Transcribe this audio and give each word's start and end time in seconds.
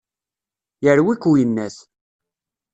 Yerwi-k 0.83 1.23
uyennat. 1.29 1.77